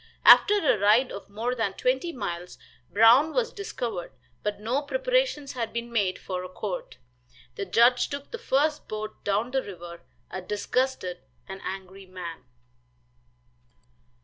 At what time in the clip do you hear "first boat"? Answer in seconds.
8.39-9.23